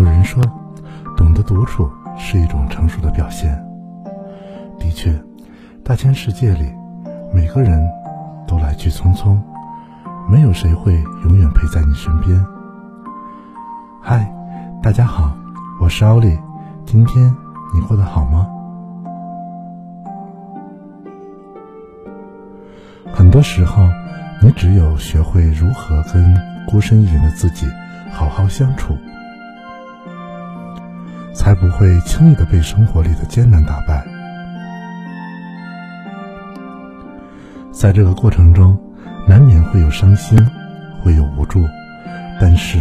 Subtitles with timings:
[0.00, 0.42] 有人说，
[1.14, 3.62] 懂得独处是一种成熟的表现。
[4.78, 5.12] 的确，
[5.84, 6.72] 大千世界里，
[7.34, 7.86] 每个人
[8.48, 9.38] 都来去匆匆，
[10.26, 10.94] 没有谁会
[11.24, 12.42] 永远陪在你身边。
[14.00, 14.32] 嗨，
[14.82, 15.36] 大家好，
[15.78, 16.38] 我是奥利，
[16.86, 17.26] 今天
[17.74, 18.48] 你过得好吗？
[23.12, 23.82] 很多时候，
[24.40, 26.34] 你只有学会如何跟
[26.66, 27.66] 孤身一人的自己
[28.10, 28.96] 好好相处。
[31.32, 34.04] 才不会轻易的被生活里的艰难打败。
[37.72, 38.78] 在这个过程中，
[39.26, 40.38] 难免会有伤心，
[41.02, 41.66] 会有无助，
[42.38, 42.78] 但是，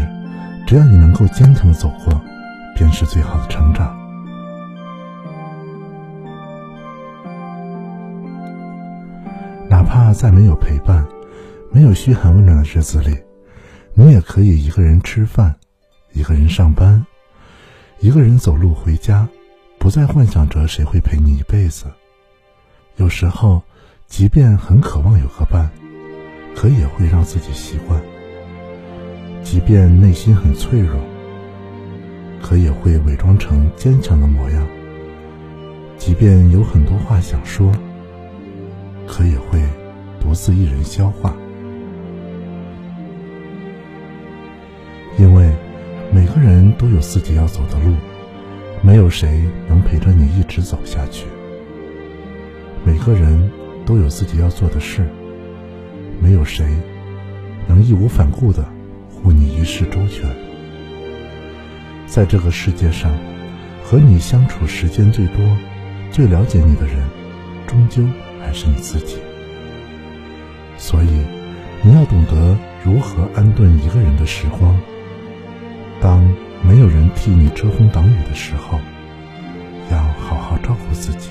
[0.67, 2.22] 只要你能够坚强的走过，
[2.75, 3.98] 便是最好的成长。
[9.70, 11.05] 哪怕在没有陪伴、
[11.72, 13.17] 没有嘘寒问暖的日子里，
[13.94, 15.56] 你也可以一个人吃饭，
[16.11, 17.06] 一个人上班。
[18.02, 19.28] 一个人走路回家，
[19.78, 21.86] 不再幻想着谁会陪你一辈子。
[22.95, 23.61] 有时候，
[24.08, 25.69] 即便很渴望有个伴，
[26.56, 28.00] 可也会让自己习惯；
[29.44, 30.97] 即便内心很脆弱，
[32.41, 34.66] 可也会伪装成坚强的模样；
[35.97, 37.69] 即便有很多话想说，
[39.06, 39.61] 可也会
[40.22, 41.36] 独自一人消化。
[45.17, 45.53] 因为。
[46.30, 47.95] 每个人都有自己要走的路，
[48.83, 51.25] 没有谁能陪着你一直走下去。
[52.85, 53.49] 每个人
[53.83, 55.09] 都有自己要做的事，
[56.22, 56.67] 没有谁
[57.67, 58.63] 能义无反顾的
[59.09, 60.30] 护你一世周全。
[62.05, 63.11] 在这个世界上，
[63.83, 65.38] 和你相处时间最多、
[66.11, 66.97] 最了解你的人，
[67.66, 68.05] 终究
[68.39, 69.17] 还是你自己。
[70.77, 71.09] 所以，
[71.81, 74.80] 你要懂得如何安顿一个人的时光。
[76.02, 76.24] 当
[76.64, 78.80] 没有人替你遮风挡雨的时候，
[79.92, 81.30] 要好好照顾自己。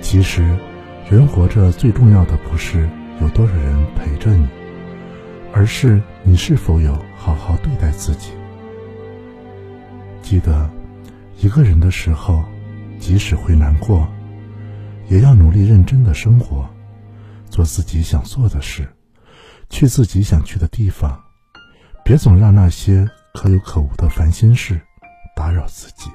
[0.00, 0.56] 其实，
[1.10, 2.88] 人活着最重要的不是
[3.20, 4.48] 有多少人陪着你，
[5.52, 8.30] 而是你是否有好好对待自己。
[10.22, 10.70] 记得，
[11.38, 12.42] 一个人的时候，
[12.98, 14.08] 即使会难过，
[15.08, 16.66] 也要努力认真的生活，
[17.50, 18.88] 做自己想做的事，
[19.68, 21.21] 去自己想去的地方。
[22.04, 24.80] 别总让那些可有可无的烦心事
[25.36, 26.10] 打扰自己。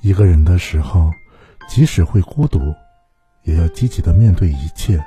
[0.00, 1.10] 一个人的时候，
[1.68, 2.60] 即使会孤独，
[3.42, 5.02] 也要积极的面对一切，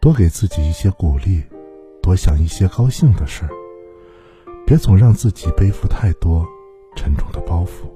[0.00, 1.44] 多给自己一些鼓励，
[2.02, 3.50] 多想一些高兴的事儿。
[4.66, 6.46] 别总让自己背负太多
[6.96, 7.92] 沉重的包袱。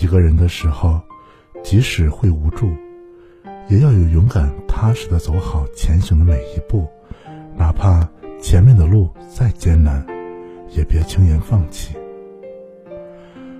[0.00, 1.00] 一个人的时候，
[1.62, 2.74] 即使会无助。
[3.68, 6.86] 也要有勇敢、踏实的走好前行的每一步，
[7.56, 8.08] 哪怕
[8.40, 10.06] 前面的路再艰难，
[10.70, 11.96] 也别轻言放弃。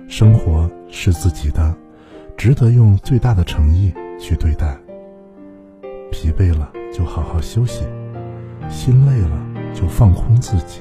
[0.07, 1.75] 生活是自己的，
[2.37, 4.77] 值得用最大的诚意去对待。
[6.09, 7.83] 疲惫了就好好休息，
[8.69, 10.79] 心累了就放空自己，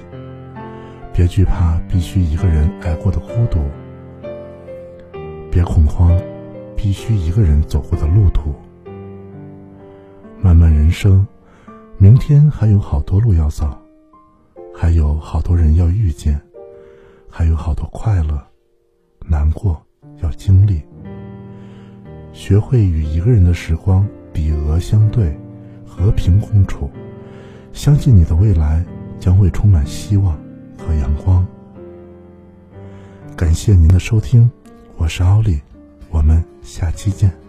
[1.13, 3.59] 别惧怕必须一个人挨过的孤独，
[5.51, 6.17] 别恐慌
[6.77, 8.55] 必须一个人走过的路途。
[10.97, 11.27] 生，
[11.99, 13.69] 明天还有好多路要走，
[14.75, 16.41] 还有好多人要遇见，
[17.29, 18.43] 还有好多快乐、
[19.21, 19.79] 难过
[20.23, 20.81] 要经历。
[22.33, 25.39] 学会与一个人的时光比额相对，
[25.87, 26.91] 和平共处，
[27.75, 28.83] 相信你的未来
[29.21, 30.35] 将会充满希望
[30.79, 31.47] 和阳光。
[33.37, 34.51] 感谢您的收听，
[34.97, 35.61] 我是奥利，
[36.09, 37.46] 我们下期见。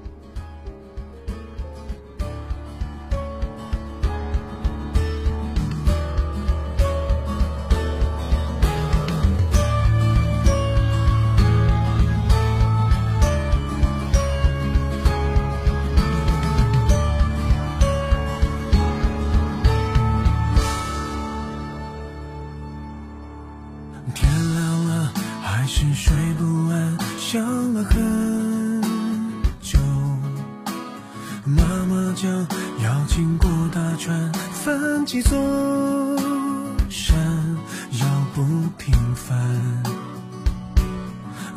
[25.69, 27.43] 是睡不安，想
[27.73, 28.81] 了很
[29.59, 29.77] 久。
[31.43, 32.31] 妈妈讲
[32.81, 35.37] 要经过大川，翻几座
[36.89, 37.17] 山，
[37.99, 38.41] 要不
[38.77, 39.37] 平凡，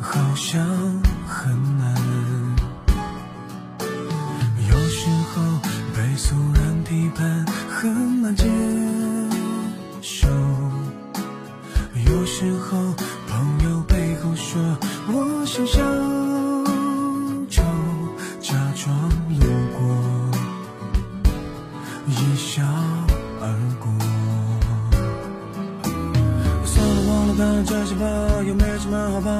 [0.01, 0.61] 好像
[1.25, 1.80] 很难。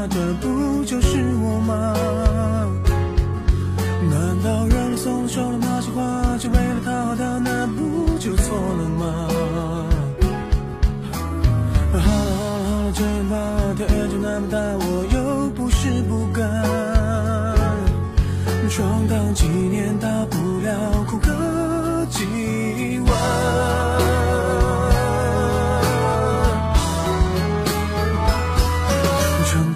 [0.01, 0.50] another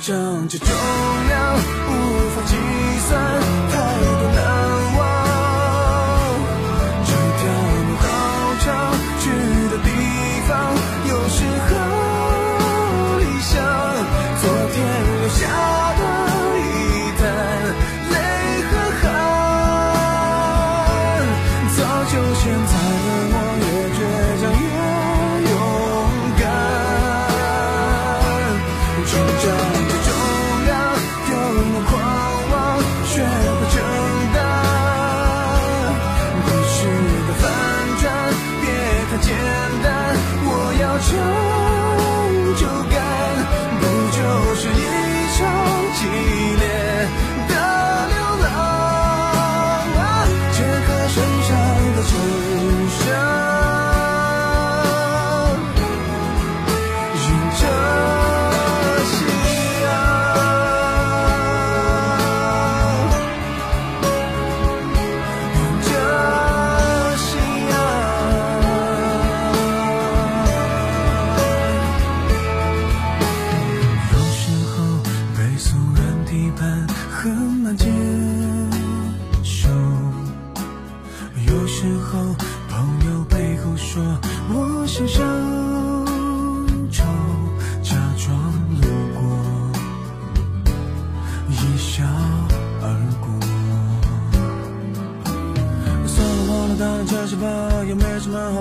[0.06, 2.56] 撑起重量无法计
[3.10, 3.42] 算
[3.72, 4.15] 太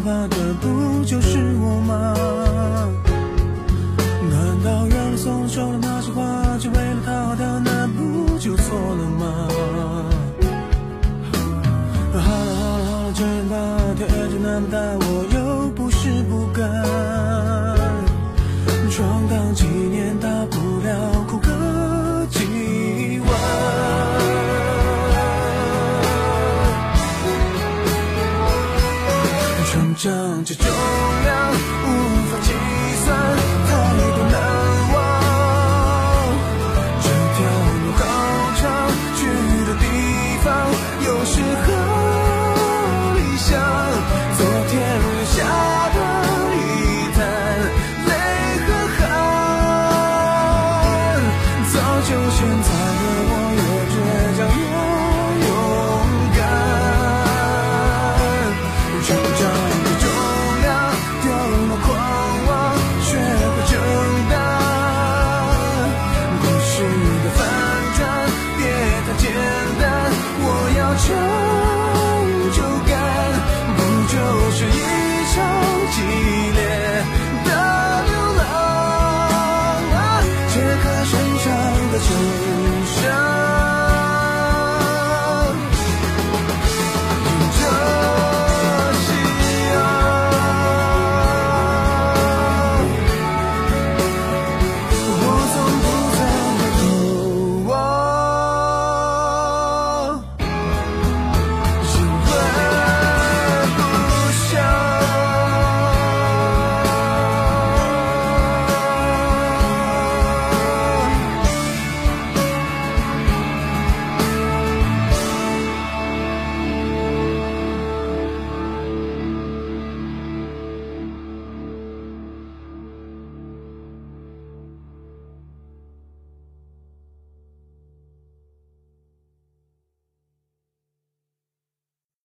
[0.01, 2.24] 怕的不就是我吗？
[30.05, 31.87] 这重量无
[32.29, 32.53] 法计
[33.07, 33.17] 算，
[33.67, 33.71] 太
[34.15, 34.64] 多难。